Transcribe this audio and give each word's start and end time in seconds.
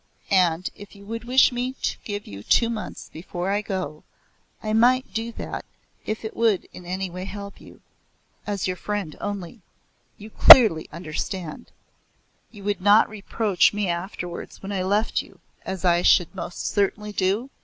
And 0.31 0.67
if 0.73 0.95
you 0.95 1.05
would 1.05 1.25
wish 1.25 1.51
me 1.51 1.73
to 1.83 1.95
give 2.05 2.25
you 2.25 2.41
two 2.41 2.71
months 2.71 3.11
before 3.13 3.51
I 3.51 3.61
go, 3.61 4.03
I 4.63 4.73
might 4.73 5.13
do 5.13 5.31
that 5.33 5.63
if 6.07 6.25
it 6.25 6.35
would 6.35 6.67
in 6.73 6.87
any 6.87 7.07
way 7.11 7.25
help 7.25 7.61
you. 7.61 7.81
As 8.47 8.65
your 8.65 8.77
friend 8.77 9.15
only 9.21 9.61
you 10.17 10.31
clearly 10.31 10.89
understand. 10.91 11.71
You 12.49 12.63
would 12.63 12.81
not 12.81 13.09
reproach 13.09 13.73
me 13.75 13.89
afterwards 13.89 14.63
when 14.63 14.71
I 14.71 14.81
left 14.81 15.21
you, 15.21 15.39
as 15.67 15.85
I 15.85 16.01
should 16.01 16.33
most 16.33 16.65
certainly 16.65 17.11
do?" 17.11 17.51